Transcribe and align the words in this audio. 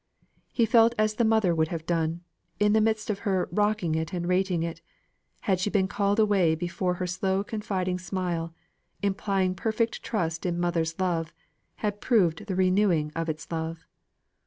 He 0.51 0.65
felt 0.65 0.95
as 0.97 1.13
the 1.13 1.23
mother 1.23 1.53
would 1.53 1.67
have 1.67 1.85
done, 1.85 2.21
in 2.59 2.73
the 2.73 2.81
midst 2.81 3.11
of 3.11 3.19
"her 3.19 3.47
rocking 3.51 3.93
it, 3.93 4.11
and 4.15 4.27
rating 4.27 4.63
it," 4.63 4.81
had 5.41 5.59
she 5.59 5.69
been 5.69 5.87
called 5.87 6.19
away 6.19 6.55
before 6.55 6.95
her 6.95 7.05
slow 7.05 7.43
confiding 7.43 7.99
smile, 7.99 8.51
implying 9.03 9.53
perfect 9.53 10.01
trust 10.01 10.43
in 10.43 10.59
mother's 10.59 10.99
love, 10.99 11.31
had 11.85 12.01
proved 12.01 12.47
the 12.47 12.55
renewing 12.55 13.11
of 13.15 13.29
its 13.29 13.51
love. 13.51 13.85